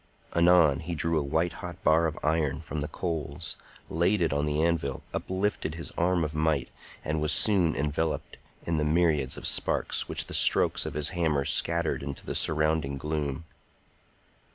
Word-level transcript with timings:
Anon 0.35 0.79
he 0.79 0.95
drew 0.95 1.19
a 1.19 1.23
white 1.23 1.53
hot 1.61 1.83
bar 1.83 2.07
of 2.07 2.17
iron 2.23 2.59
from 2.61 2.81
the 2.81 2.87
coals, 2.87 3.55
laid 3.87 4.19
it 4.19 4.33
on 4.33 4.47
the 4.47 4.59
anvil, 4.63 5.03
uplifted 5.13 5.75
his 5.75 5.91
arm 5.91 6.23
of 6.23 6.33
might, 6.33 6.69
and 7.05 7.21
was 7.21 7.31
soon 7.31 7.75
enveloped 7.75 8.37
in 8.65 8.77
the 8.77 8.83
myriads 8.83 9.37
of 9.37 9.45
sparks 9.45 10.09
which 10.09 10.25
the 10.25 10.33
strokes 10.33 10.87
of 10.87 10.95
his 10.95 11.09
hammer 11.09 11.45
scattered 11.45 12.01
into 12.01 12.25
the 12.25 12.33
surrounding 12.33 12.97
gloom. 12.97 13.45